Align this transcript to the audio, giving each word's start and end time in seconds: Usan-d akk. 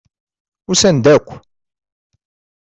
Usan-d 0.71 1.05
akk. 1.15 1.27